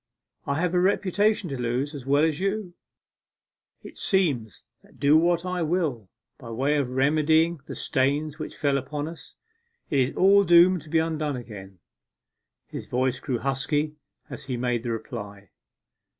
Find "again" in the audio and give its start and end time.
11.35-11.77